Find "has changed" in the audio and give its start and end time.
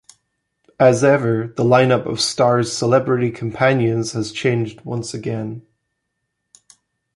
4.13-4.81